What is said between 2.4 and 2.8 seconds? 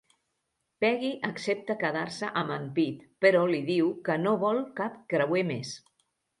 amb en